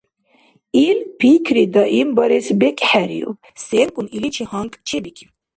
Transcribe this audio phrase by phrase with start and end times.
[0.87, 5.29] Ил пикри даимбарес бекӀхӀериуб, сенкӀун иличи гьанкӀ чебикиб.